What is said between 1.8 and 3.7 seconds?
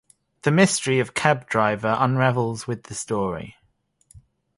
unravels with the story.